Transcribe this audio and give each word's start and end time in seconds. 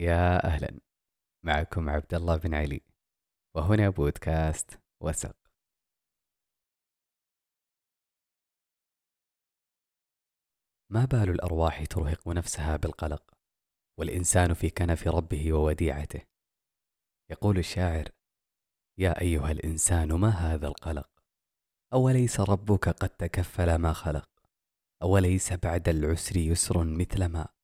يا 0.00 0.44
أهلا. 0.44 0.80
معكم 1.44 1.88
عبد 1.88 2.14
الله 2.14 2.36
بن 2.36 2.54
علي. 2.54 2.80
وهنا 3.56 3.90
بودكاست 3.90 4.80
وسق 5.02 5.36
ما 10.92 11.04
بال 11.04 11.30
الأرواح 11.30 11.84
ترهق 11.84 12.28
نفسها 12.28 12.76
بالقلق 12.76 13.34
والإنسان 13.98 14.54
في 14.54 14.70
كنف 14.70 15.08
ربه 15.08 15.52
ووديعته. 15.52 16.22
يقول 17.30 17.58
الشاعر 17.58 18.08
يا 18.98 19.20
أيها 19.20 19.50
الإنسان 19.50 20.12
ما 20.12 20.28
هذا 20.28 20.66
القلق؟ 20.68 21.10
أوليس 21.92 22.40
ربك 22.40 22.88
قد 22.88 23.08
تكفل 23.08 23.74
ما 23.74 23.92
خلق؟ 23.92 24.30
أوليس 25.02 25.52
بعد 25.52 25.88
العسر 25.88 26.36
يسر 26.36 26.84
مثلما 26.84 27.59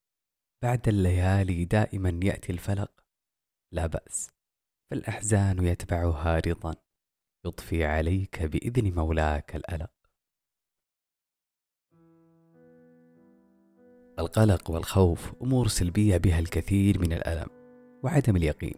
بعد 0.63 0.87
الليالي 0.87 1.65
دائما 1.65 2.19
يأتي 2.23 2.51
الفلق. 2.51 2.91
لا 3.73 3.87
بأس 3.87 4.29
فالأحزان 4.91 5.65
يتبعها 5.65 6.39
رضا. 6.39 6.75
يضفي 7.45 7.85
عليك 7.85 8.43
بإذن 8.43 8.95
مولاك 8.95 9.55
الألق. 9.55 9.91
القلق 14.19 14.71
والخوف 14.71 15.33
أمور 15.41 15.67
سلبية 15.67 16.17
بها 16.17 16.39
الكثير 16.39 16.99
من 16.99 17.13
الألم 17.13 17.47
وعدم 18.03 18.35
اليقين. 18.35 18.75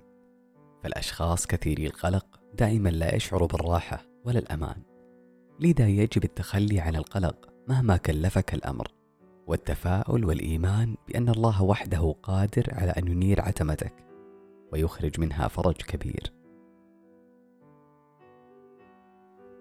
فالأشخاص 0.84 1.48
كثيري 1.48 1.88
القلق 1.88 2.40
دائما 2.54 2.90
لا 2.90 3.16
يشعر 3.16 3.46
بالراحة 3.46 4.05
ولا 4.26 4.40
الأمان. 4.40 4.84
لذا 5.60 5.88
يجب 5.88 6.24
التخلي 6.24 6.80
عن 6.80 6.96
القلق 6.96 7.54
مهما 7.68 7.98
كلفك 7.98 8.54
الأمر. 8.54 8.98
والتفاؤل 9.49 10.26
والإيمان 10.26 10.95
بأن 11.08 11.30
الله 11.30 11.63
وحده 11.63 12.15
قادر 12.24 12.68
على 12.71 12.91
أن 12.91 13.07
ينير 13.07 13.41
عتمتك 13.41 13.93
ويخرج 14.74 15.20
منها 15.20 15.48
فرج 15.48 15.76
كبير. 15.76 16.34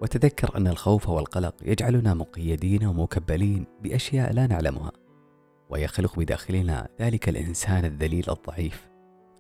وتذكر 0.03 0.57
أن 0.57 0.67
الخوف 0.67 1.09
والقلق 1.09 1.55
يجعلنا 1.63 2.15
مقيدين 2.15 2.87
ومكبلين 2.87 3.67
بأشياء 3.83 4.33
لا 4.33 4.47
نعلمها 4.47 4.93
ويخلق 5.71 6.19
بداخلنا 6.19 6.89
ذلك 7.01 7.29
الإنسان 7.29 7.85
الذليل 7.85 8.25
الضعيف 8.31 8.89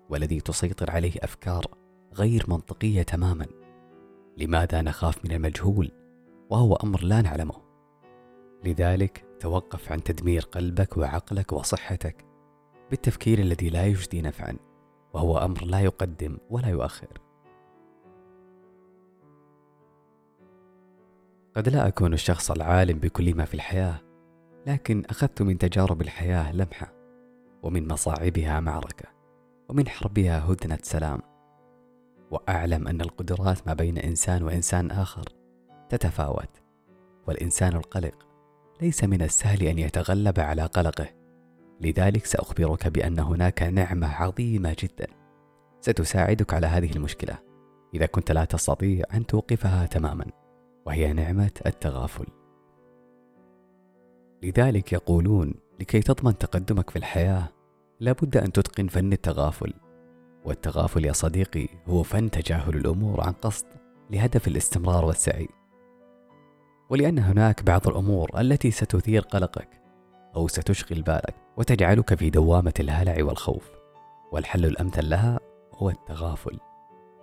والذي 0.09 0.41
تسيطر 0.41 0.91
عليه 0.91 1.13
أفكار 1.23 1.65
غير 2.15 2.45
منطقية 2.49 3.03
تماما. 3.03 3.47
لماذا 4.37 4.83
نخاف 4.83 5.25
من 5.25 5.33
المجهول 5.33 5.91
وهو 6.51 6.75
أمر 6.75 7.03
لا 7.03 7.23
نعلمه؟ 7.23 7.55
لذلك 8.65 9.28
توقف 9.41 9.93
عن 9.93 10.03
تدمير 10.03 10.43
قلبك 10.43 10.97
وعقلك 10.97 11.53
وصحتك 11.53 12.25
بالتفكير 12.91 13.39
الذي 13.39 13.71
لا 13.71 13.87
يجدي 13.87 14.23
نفعا 14.23 14.57
وهو 15.13 15.39
أمر 15.39 15.65
لا 15.65 15.81
يقدم 15.81 16.39
ولا 16.51 16.69
يؤخر. 16.69 17.21
قد 21.57 21.69
لا 21.69 21.89
أكون 21.89 22.13
الشخص 22.13 22.51
العالم 22.51 22.99
بكل 22.99 23.35
ما 23.35 23.45
في 23.45 23.55
الحياة 23.55 24.01
لكن 24.67 25.05
أخذت 25.11 25.43
من 25.43 25.59
تجارب 25.59 26.01
الحياة 26.01 26.53
لمحة 26.53 26.93
ومن 27.63 27.89
مصاعبها 27.89 28.61
معركة 28.61 29.09
ومن 29.69 29.89
حربها 29.89 30.53
هدنة 30.53 30.79
سلام. 30.83 31.21
وأعلم 32.31 32.89
أن 32.89 33.01
القدرات 33.01 33.67
ما 33.67 33.75
بين 33.75 33.99
إنسان 33.99 34.43
وإنسان 34.43 34.91
آخر 34.91 35.25
تتفاوت 35.89 36.63
والإنسان 37.27 37.77
القلق 37.77 38.28
ليس 38.83 39.05
من 39.05 39.23
السهل 39.23 39.63
أن 39.63 39.79
يتغلب 39.79 40.41
على 40.41 40.63
قلقه. 40.63 41.07
لذلك 41.81 42.27
سأخبرك 42.27 42.89
بأن 42.89 43.19
هناك 43.19 43.63
نعمة 43.63 44.07
عظيمة 44.07 44.77
جدا. 44.79 45.07
ستساعدك 45.81 46.55
على 46.55 46.67
هذه 46.67 46.93
المشكلة. 46.93 47.39
إذا 47.95 48.07
كنت 48.07 48.33
لا 48.33 48.45
تستطيع 48.45 49.05
أن 49.15 49.27
توقفها 49.27 49.87
تماما 49.87 50.25
وهي 50.87 51.13
نعمة 51.13 51.51
التغافل. 51.67 52.27
لذلك 54.43 54.93
يقولون 54.93 55.55
لكي 55.81 56.01
تضمن 56.01 56.39
تقدمك 56.39 56.91
في 56.91 56.97
الحياة 56.97 57.49
لابد 58.01 58.37
أن 58.37 58.53
تتقن 58.53 58.87
فن 58.87 59.13
التغافل. 59.13 59.75
والتغافل 60.45 61.05
يا 61.05 61.13
صديقي 61.13 61.69
هو 61.87 62.03
فن 62.03 62.31
تجاهل 62.31 62.77
الأمور 62.77 63.21
عن 63.21 63.33
قصد 63.33 63.67
لهدف 64.11 64.49
الاستمرار 64.49 65.05
والسعي. 65.05 65.49
ولأن 66.91 67.19
هناك 67.19 67.63
بعض 67.63 67.89
الأمور 67.89 68.41
التي 68.41 68.71
ستثير 68.71 69.23
قلقك 69.23 69.69
أو 70.37 70.49
ستشغل 70.49 71.03
بالك 71.03 71.35
وتجعلك 71.57 72.15
في 72.15 72.31
دوامة 72.31 72.75
الهلع 72.81 73.25
والخوف. 73.25 73.71
والحل 74.33 74.65
الأمثل 74.65 75.11
لها 75.11 75.41
هو 75.75 75.91
التغافل 75.91 76.59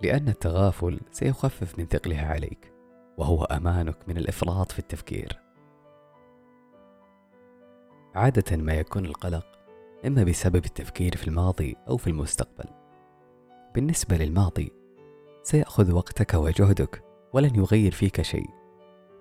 لأن 0.02 0.28
التغافل 0.30 1.00
سيخفف 1.12 1.80
من 1.80 1.86
ثقلها 1.86 2.28
عليك 2.28 2.74
وهو 3.18 3.44
أمانك 3.44 3.98
من 4.08 4.18
الإفراط 4.18 4.72
في 4.72 4.80
التفكير. 4.80 5.40
عادة 8.16 8.58
ما 8.58 8.74
يكون 8.74 9.06
القلق 9.06 9.46
إما 10.06 10.24
بسبب 10.24 10.66
التفكير 10.66 11.16
في 11.16 11.28
الماضي 11.28 11.76
أو 11.90 11.98
في 11.98 12.08
المستقبل. 12.08 12.70
بالنسبة 13.76 14.18
للماضي 14.18 14.72
سيأخذ 15.44 15.92
وقتك 15.92 16.34
وجهدك 16.34 17.04
ولن 17.34 17.56
يغير 17.56 17.92
فيك 17.92 18.22
شيء. 18.22 18.65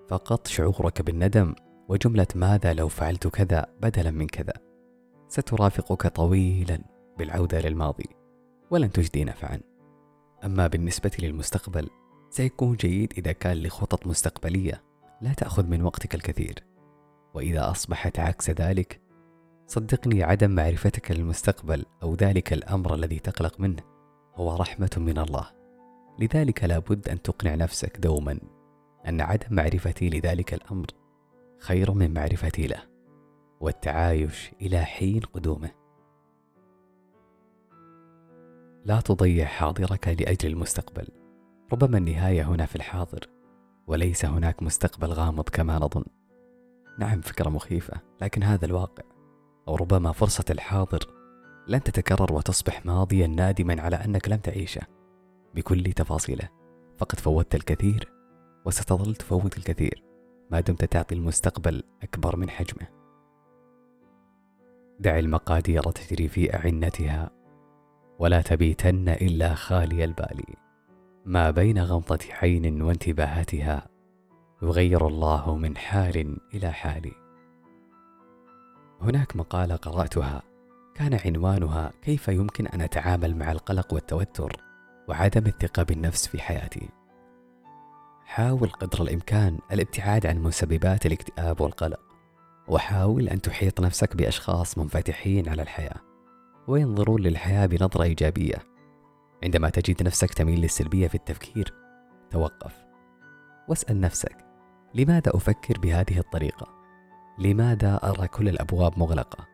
فقط 0.09 0.47
شعورك 0.47 1.01
بالندم 1.01 1.55
وجملة 1.89 2.27
ماذا 2.35 2.73
لو 2.73 2.87
فعلت 2.87 3.27
كذا 3.27 3.65
بدلا 3.81 4.11
من 4.11 4.27
كذا. 4.27 4.53
سترافقك 5.27 6.07
طويلا 6.07 6.79
بالعودة 7.17 7.59
للماضي 7.59 8.09
ولن 8.71 8.91
تجدي 8.91 9.23
نفعا 9.23 9.61
أما 10.43 10.67
بالنسبة 10.67 11.11
للمستقبل 11.19 11.89
سيكون 12.29 12.75
جيد 12.75 13.13
إذا 13.17 13.31
كان 13.31 13.57
لخطط 13.57 14.07
مستقبلية 14.07 14.83
لا 15.21 15.33
تأخذ 15.33 15.65
من 15.65 15.81
وقتك 15.81 16.15
الكثير. 16.15 16.63
وإذا 17.33 17.71
أصبحت 17.71 18.19
عكس 18.19 18.49
ذلك 18.49 19.01
صدقني 19.67 20.23
عدم 20.23 20.51
معرفتك 20.51 21.11
للمستقبل 21.11 21.85
أو 22.03 22.15
ذلك 22.15 22.53
الأمر 22.53 22.93
الذي 22.93 23.19
تقلق 23.19 23.59
منه 23.59 23.83
هو 24.35 24.55
رحمة 24.55 24.91
من 24.97 25.17
الله. 25.17 25.47
لذلك 26.19 26.63
لابد 26.63 27.09
أن 27.09 27.21
تقنع 27.21 27.55
نفسك 27.55 27.97
دوما. 27.97 28.39
أن 29.07 29.21
عدم 29.21 29.55
معرفتي 29.55 30.09
لذلك 30.09 30.53
الأمر 30.53 30.87
خير 31.59 31.91
من 31.91 32.13
معرفتي 32.13 32.67
له 32.67 32.83
والتعايش 33.59 34.51
إلى 34.61 34.83
حين 34.85 35.19
قدومه. 35.19 35.71
لا 38.85 39.01
تضيع 39.01 39.45
حاضرك 39.45 40.07
لأجل 40.07 40.49
المستقبل. 40.49 41.07
ربما 41.73 41.97
النهاية 41.97 42.43
هنا 42.43 42.65
في 42.65 42.75
الحاضر 42.75 43.29
وليس 43.87 44.25
هناك 44.25 44.63
مستقبل 44.63 45.07
غامض 45.07 45.49
كما 45.49 45.79
نظن. 45.79 46.03
نعم 46.99 47.21
فكرة 47.21 47.49
مخيفة 47.49 48.01
لكن 48.21 48.43
هذا 48.43 48.65
الواقع. 48.65 49.03
أو 49.67 49.75
ربما 49.75 50.11
فرصة 50.11 50.45
الحاضر 50.49 50.99
لن 51.67 51.83
تتكرر 51.83 52.33
وتصبح 52.33 52.85
ماضيا 52.85 53.27
نادما 53.27 53.81
على 53.81 53.95
أنك 53.95 54.29
لم 54.29 54.37
تعيشه 54.37 54.81
بكل 55.55 55.93
تفاصيله. 55.93 56.49
فقد 56.97 57.19
فوتت 57.19 57.55
الكثير 57.55 58.14
وستظل 58.65 59.15
تفوت 59.15 59.57
الكثير. 59.57 60.03
ما 60.51 60.59
دمت 60.59 60.85
تعطي 60.85 61.15
المستقبل 61.15 61.83
أكبر 62.03 62.35
من 62.35 62.49
حجمه. 62.49 62.87
دع 64.99 65.19
المقادير 65.19 65.81
تجري 65.81 66.27
في 66.27 66.55
أعنتها 66.55 67.29
ولا 68.19 68.41
تبيتن 68.41 69.09
إلا 69.09 69.53
خالي 69.53 70.03
البال. 70.03 70.43
ما 71.25 71.51
بين 71.51 71.79
غمضة 71.79 72.19
عين 72.31 72.81
وانتباهتها 72.81 73.87
يغير 74.61 75.07
الله 75.07 75.55
من 75.55 75.77
حال 75.77 76.37
إلى 76.53 76.71
حال. 76.71 77.11
هناك 79.01 79.35
مقالة 79.35 79.75
قرأتها. 79.75 80.41
كان 80.95 81.19
عنوانها 81.25 81.91
كيف 82.01 82.27
يمكن 82.27 82.67
أن 82.67 82.81
أتعامل 82.81 83.35
مع 83.35 83.51
القلق 83.51 83.93
والتوتر 83.93 84.51
وعدم 85.07 85.45
الثقة 85.47 85.83
بالنفس 85.83 86.27
في 86.27 86.41
حياتي. 86.41 86.89
حاول 88.25 88.69
قدر 88.69 89.01
الإمكان 89.01 89.59
الابتعاد 89.71 90.25
عن 90.25 90.37
مسببات 90.37 91.05
الاكتئاب 91.05 91.61
والقلق 91.61 91.99
وحاول 92.67 93.29
أن 93.29 93.41
تحيط 93.41 93.81
نفسك 93.81 94.15
بأشخاص 94.15 94.77
منفتحين 94.77 95.49
على 95.49 95.61
الحياة 95.61 96.01
وينظرون 96.67 97.21
للحياة 97.21 97.65
بنظرة 97.65 98.03
إيجابية 98.03 98.55
عندما 99.43 99.69
تجد 99.69 100.03
نفسك 100.03 100.33
تميل 100.33 100.61
للسلبية 100.61 101.07
في 101.07 101.15
التفكير 101.15 101.73
توقف 102.31 102.85
واسأل 103.67 104.01
نفسك 104.01 104.37
لماذا 104.93 105.35
أفكر 105.35 105.79
بهذه 105.79 106.19
الطريقة؟ 106.19 106.67
لماذا 107.39 107.99
أرى 108.03 108.27
كل 108.27 108.49
الأبواب 108.49 108.99
مغلقة؟ 108.99 109.47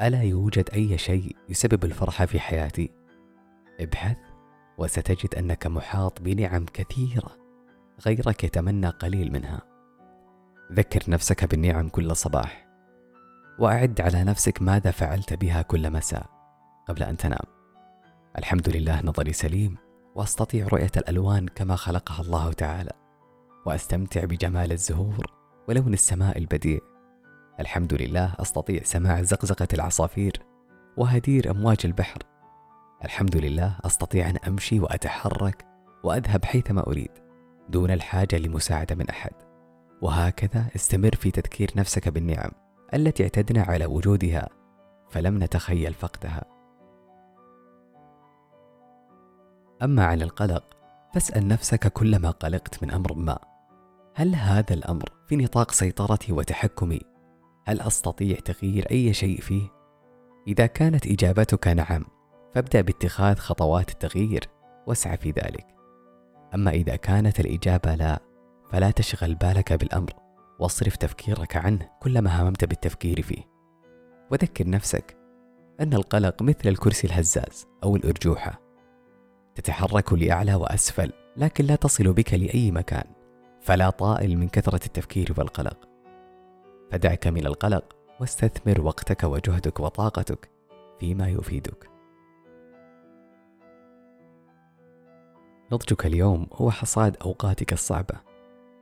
ألا 0.00 0.22
يوجد 0.22 0.70
أي 0.70 0.98
شيء 0.98 1.36
يسبب 1.48 1.84
الفرحة 1.84 2.26
في 2.26 2.40
حياتي؟ 2.40 2.90
ابحث 3.80 4.16
وستجد 4.78 5.34
أنك 5.34 5.66
محاط 5.66 6.22
بنعم 6.22 6.64
كثيرة 6.64 7.39
غيرك 8.06 8.44
يتمنى 8.44 8.88
قليل 8.88 9.32
منها. 9.32 9.60
ذكر 10.72 11.10
نفسك 11.10 11.44
بالنعم 11.44 11.88
كل 11.88 12.16
صباح 12.16 12.66
وأعد 13.58 14.00
على 14.00 14.24
نفسك 14.24 14.62
ماذا 14.62 14.90
فعلت 14.90 15.34
بها 15.34 15.62
كل 15.62 15.90
مساء 15.90 16.26
قبل 16.88 17.02
أن 17.02 17.16
تنام. 17.16 17.44
الحمد 18.38 18.68
لله 18.68 19.00
نظري 19.04 19.32
سليم 19.32 19.76
وأستطيع 20.14 20.66
رؤية 20.66 20.90
الألوان 20.96 21.48
كما 21.48 21.76
خلقها 21.76 22.20
الله 22.22 22.52
تعالى 22.52 22.92
وأستمتع 23.66 24.24
بجمال 24.24 24.72
الزهور 24.72 25.26
ولون 25.68 25.92
السماء 25.92 26.38
البديع. 26.38 26.80
الحمد 27.60 27.94
لله 27.94 28.34
أستطيع 28.40 28.82
سماع 28.82 29.22
زقزقة 29.22 29.68
العصافير 29.74 30.42
وهدير 30.96 31.50
أمواج 31.50 31.78
البحر. 31.84 32.18
الحمد 33.04 33.36
لله 33.36 33.76
أستطيع 33.84 34.30
أن 34.30 34.36
أمشي 34.36 34.80
وأتحرك 34.80 35.66
وأذهب 36.04 36.44
حيثما 36.44 36.86
أريد. 36.86 37.29
دون 37.70 37.90
الحاجة 37.90 38.38
لمساعدة 38.38 38.94
من 38.94 39.08
أحد. 39.08 39.32
وهكذا 40.02 40.66
استمر 40.76 41.14
في 41.14 41.30
تذكير 41.30 41.70
نفسك 41.76 42.08
بالنعم 42.08 42.50
التي 42.94 43.22
اعتدنا 43.22 43.62
على 43.62 43.86
وجودها 43.86 44.48
فلم 45.10 45.44
نتخيل 45.44 45.94
فقدها. 45.94 46.44
أما 49.82 50.04
عن 50.04 50.22
القلق 50.22 50.64
فاسأل 51.14 51.48
نفسك 51.48 51.92
كلما 51.92 52.30
قلقت 52.30 52.82
من 52.82 52.90
أمر 52.90 53.14
ما 53.14 53.38
هل 54.14 54.34
هذا 54.34 54.74
الأمر 54.74 55.12
في 55.26 55.36
نطاق 55.36 55.70
سيطرتي 55.70 56.32
وتحكمي؟ 56.32 57.00
هل 57.66 57.80
أستطيع 57.80 58.36
تغيير 58.38 58.86
أي 58.90 59.12
شيء 59.12 59.40
فيه؟ 59.40 59.68
إذا 60.48 60.66
كانت 60.66 61.06
إجابتك 61.06 61.68
نعم 61.68 62.04
فابدأ 62.54 62.80
باتخاذ 62.80 63.36
خطوات 63.36 63.90
التغيير 63.90 64.44
واسعى 64.86 65.16
في 65.16 65.30
ذلك. 65.30 65.79
أما 66.54 66.70
إذا 66.70 66.96
كانت 66.96 67.40
الإجابة 67.40 67.94
لا 67.94 68.18
فلا 68.70 68.90
تشغل 68.90 69.34
بالك 69.34 69.72
بالأمر 69.72 70.10
واصرف 70.58 70.96
تفكيرك 70.96 71.56
عنه 71.56 71.90
كلما 72.00 72.42
هممت 72.42 72.64
بالتفكير 72.64 73.22
فيه. 73.22 73.50
وذكر 74.30 74.68
نفسك 74.68 75.16
أن 75.80 75.94
القلق 75.94 76.42
مثل 76.42 76.68
الكرسي 76.68 77.06
الهزاز 77.06 77.66
أو 77.84 77.96
الأرجوحة. 77.96 78.60
تتحرك 79.54 80.12
لأعلى 80.12 80.54
وأسفل 80.54 81.12
لكن 81.36 81.64
لا 81.64 81.76
تصل 81.76 82.12
بك 82.12 82.34
لأي 82.34 82.70
مكان 82.70 83.04
فلا 83.60 83.90
طائل 83.90 84.38
من 84.38 84.48
كثرة 84.48 84.86
التفكير 84.86 85.34
والقلق. 85.38 85.88
فدعك 86.90 87.26
من 87.26 87.46
القلق 87.46 87.96
واستثمر 88.20 88.80
وقتك 88.80 89.24
وجهدك 89.24 89.80
وطاقتك 89.80 90.50
فيما 91.00 91.28
يفيدك. 91.28 91.90
نضجك 95.72 96.06
اليوم 96.06 96.46
هو 96.52 96.70
حصاد 96.70 97.16
أوقاتك 97.22 97.72
الصعبة 97.72 98.14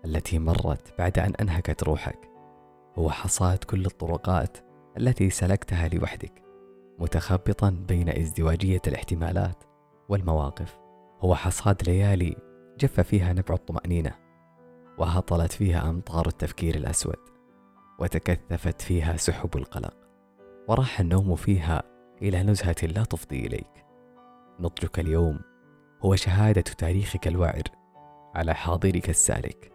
التي 0.04 0.38
مرت 0.38 0.94
بعد 0.98 1.18
أن 1.18 1.34
أنهكت 1.34 1.82
روحك. 1.82 2.30
هو 2.98 3.10
حصاد 3.10 3.58
كل 3.58 3.86
الطرقات 3.86 4.58
التي 4.96 5.30
سلكتها 5.30 5.88
لوحدك 5.88 6.42
متخبطا 6.98 7.70
بين 7.88 8.08
ازدواجية 8.08 8.80
الاحتمالات 8.86 9.64
والمواقف. 10.08 10.78
هو 11.20 11.34
حصاد 11.34 11.88
ليالي 11.88 12.36
جف 12.78 13.00
فيها 13.00 13.32
نبع 13.32 13.54
الطمأنينة 13.54 14.14
وهطلت 14.98 15.52
فيها 15.52 15.90
أمطار 15.90 16.26
التفكير 16.26 16.74
الأسود 16.74 17.28
وتكثفت 17.98 18.82
فيها 18.82 19.16
سحب 19.16 19.56
القلق 19.56 19.94
وراح 20.68 21.00
النوم 21.00 21.36
فيها 21.36 21.82
إلى 22.22 22.42
نزهة 22.42 22.76
لا 22.82 23.04
تفضي 23.04 23.46
إليك. 23.46 23.84
نضجك 24.60 24.98
اليوم 24.98 25.47
هو 26.02 26.16
شهادة 26.16 26.60
تاريخك 26.60 27.28
الوعر 27.28 27.62
على 28.34 28.54
حاضرك 28.54 29.10
السالك. 29.10 29.72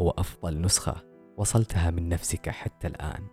هو 0.00 0.10
أفضل 0.10 0.60
نسخة 0.60 0.94
وصلتها 1.36 1.90
من 1.90 2.08
نفسك 2.08 2.48
حتى 2.48 2.86
الآن. 2.86 3.26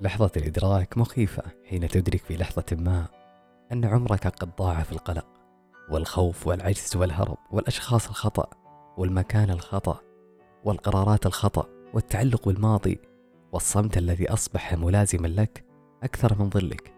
لحظة 0.00 0.30
الإدراك 0.36 0.98
مخيفة 0.98 1.42
حين 1.64 1.88
تدرك 1.88 2.20
في 2.20 2.36
لحظة 2.36 2.64
ما 2.72 3.08
أن 3.72 3.84
عمرك 3.84 4.26
قد 4.26 4.56
ضاع 4.56 4.82
في 4.82 4.92
القلق 4.92 5.26
والخوف 5.90 6.46
والعجز 6.46 6.96
والهرب 6.96 7.38
والأشخاص 7.50 8.08
الخطأ 8.08 8.50
والمكان 8.96 9.50
الخطأ 9.50 10.00
والقرارات 10.64 11.26
الخطأ 11.26 11.68
والتعلق 11.94 12.48
بالماضي 12.48 13.00
والصمت 13.52 13.98
الذي 13.98 14.32
أصبح 14.32 14.74
ملازما 14.74 15.28
لك 15.28 15.64
أكثر 16.02 16.38
من 16.38 16.50
ظلك. 16.50 16.95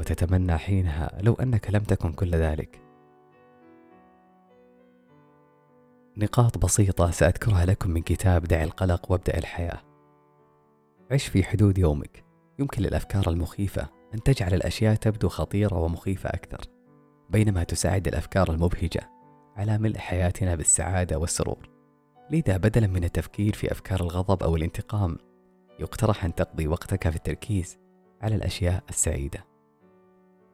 وتتمنى 0.00 0.58
حينها 0.58 1.18
لو 1.22 1.34
أنك 1.34 1.70
لم 1.70 1.82
تكن 1.82 2.12
كل 2.12 2.30
ذلك. 2.30 2.82
نقاط 6.16 6.58
بسيطة 6.58 7.10
سأذكرها 7.10 7.64
لكم 7.66 7.90
من 7.90 8.02
كتاب 8.02 8.44
دع 8.44 8.62
القلق 8.62 9.12
وابدأ 9.12 9.38
الحياة. 9.38 9.80
عش 11.10 11.26
في 11.26 11.44
حدود 11.44 11.78
يومك. 11.78 12.24
يمكن 12.58 12.82
للأفكار 12.82 13.30
المخيفة 13.30 13.88
أن 14.14 14.22
تجعل 14.22 14.54
الأشياء 14.54 14.94
تبدو 14.94 15.28
خطيرة 15.28 15.78
ومخيفة 15.78 16.28
أكثر 16.28 16.60
بينما 17.30 17.64
تساعد 17.64 18.08
الأفكار 18.08 18.50
المبهجة 18.50 19.10
على 19.56 19.78
ملء 19.78 19.98
حياتنا 19.98 20.54
بالسعادة 20.54 21.18
والسرور. 21.18 21.68
لذا 22.30 22.56
بدلا 22.56 22.86
من 22.86 23.04
التفكير 23.04 23.54
في 23.54 23.72
أفكار 23.72 24.00
الغضب 24.00 24.42
أو 24.42 24.56
الانتقام 24.56 25.16
يقترح 25.78 26.24
أن 26.24 26.34
تقضي 26.34 26.68
وقتك 26.68 27.08
في 27.08 27.16
التركيز 27.16 27.78
على 28.22 28.34
الأشياء 28.34 28.82
السعيدة. 28.88 29.50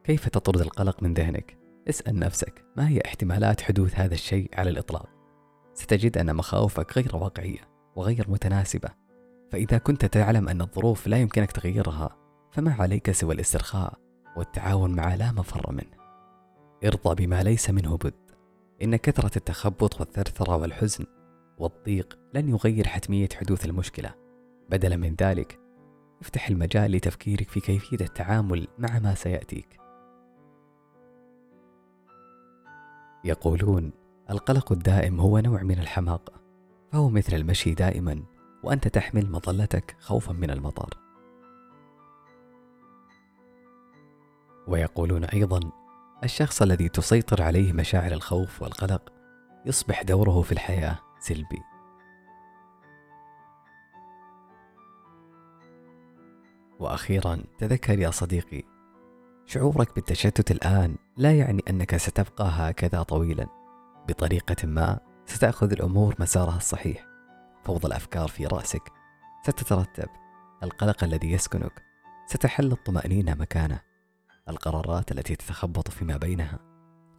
كيف 0.07 0.29
تطرد 0.29 0.61
القلق 0.61 1.03
من 1.03 1.13
ذهنك؟ 1.13 1.57
اسأل 1.89 2.19
نفسك 2.19 2.65
ما 2.77 2.89
هي 2.89 3.01
احتمالات 3.05 3.61
حدوث 3.61 3.95
هذا 3.95 4.13
الشيء 4.13 4.49
على 4.53 4.69
الإطلاق؟ 4.69 5.09
ستجد 5.73 6.17
أن 6.17 6.35
مخاوفك 6.35 6.97
غير 6.97 7.15
واقعية 7.15 7.69
وغير 7.95 8.25
متناسبة. 8.29 8.89
فإذا 9.51 9.77
كنت 9.77 10.05
تعلم 10.05 10.49
أن 10.49 10.61
الظروف 10.61 11.07
لا 11.07 11.17
يمكنك 11.17 11.51
تغييرها 11.51 12.17
فما 12.51 12.73
عليك 12.73 13.11
سوى 13.11 13.33
الاسترخاء 13.33 13.93
والتعاون 14.37 14.95
مع 14.95 15.15
لا 15.15 15.31
مفر 15.31 15.71
منه. 15.71 15.97
ارضى 16.85 17.25
بما 17.25 17.43
ليس 17.43 17.69
منه 17.69 17.97
بد. 17.97 18.31
إن 18.83 18.95
كثرة 18.95 19.37
التخبط 19.37 19.99
والثرثرة 19.99 20.55
والحزن 20.55 21.05
والضيق 21.57 22.19
لن 22.33 22.49
يغير 22.49 22.87
حتمية 22.87 23.29
حدوث 23.35 23.65
المشكلة. 23.65 24.13
بدلا 24.69 24.95
من 24.95 25.15
ذلك 25.21 25.59
افتح 26.21 26.49
المجال 26.49 26.91
لتفكيرك 26.91 27.49
في 27.49 27.59
كيفية 27.59 28.05
التعامل 28.05 28.67
مع 28.77 28.99
ما 28.99 29.15
سيأتيك. 29.15 29.86
يقولون 33.27 33.91
القلق 34.29 34.71
الدائم 34.71 35.19
هو 35.19 35.39
نوع 35.39 35.63
من 35.63 35.79
الحماقة 35.79 36.33
فهو 36.91 37.09
مثل 37.09 37.35
المشي 37.35 37.73
دائما 37.73 38.23
وأنت 38.63 38.87
تحمل 38.87 39.31
مظلتك 39.31 39.95
خوفا 39.99 40.33
من 40.33 40.51
المطر. 40.51 40.97
ويقولون 44.67 45.23
أيضا 45.23 45.59
الشخص 46.23 46.61
الذي 46.61 46.89
تسيطر 46.89 47.41
عليه 47.41 47.73
مشاعر 47.73 48.11
الخوف 48.11 48.61
والقلق 48.61 49.13
يصبح 49.65 50.03
دوره 50.03 50.41
في 50.41 50.51
الحياة 50.51 50.99
سلبي. 51.19 51.61
وأخيرا 56.79 57.43
تذكر 57.57 57.99
يا 57.99 58.11
صديقي 58.11 58.76
شعورك 59.49 59.95
بالتشتت 59.95 60.51
الآن 60.51 60.95
لا 61.17 61.37
يعني 61.37 61.63
أنك 61.69 61.97
ستبقى 61.97 62.49
هكذا 62.51 63.03
طويلا. 63.03 63.47
بطريقة 64.07 64.67
ما 64.67 64.99
ستأخذ 65.25 65.71
الأمور 65.71 66.15
مسارها 66.19 66.57
الصحيح. 66.57 67.05
فوضى 67.65 67.87
الأفكار 67.87 68.27
في 68.27 68.45
رأسك. 68.45 68.81
ستترتب. 69.43 70.09
القلق 70.63 71.03
الذي 71.03 71.31
يسكنك. 71.31 71.81
ستحل 72.25 72.71
الطمأنينة 72.71 73.33
مكانه. 73.33 73.81
القرارات 74.49 75.11
التي 75.11 75.35
تتخبط 75.35 75.89
فيما 75.91 76.17
بينها. 76.17 76.59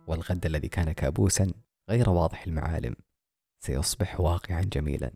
والغد 0.06 0.46
الذي 0.46 0.68
كان 0.68 0.92
كابوسا 0.92 1.52
غير 1.90 2.10
واضح 2.10 2.46
المعالم. 2.46 2.96
سيصبح 3.60 4.20
واقعا 4.20 4.60
جميلا. 4.60 5.10